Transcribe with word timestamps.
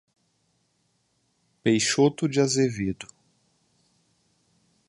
Peixoto 1.61 2.27
de 2.27 2.39
Azevedo 2.41 3.05